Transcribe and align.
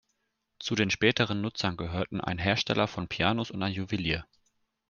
Zu 0.57 0.73
den 0.73 0.89
späteren 0.89 1.41
Nutzern 1.41 1.77
gehörten 1.77 2.21
ein 2.21 2.39
Hersteller 2.39 2.87
von 2.87 3.07
Pianos 3.07 3.51
und 3.51 3.61
ein 3.61 3.71
Juwelier. 3.71 4.25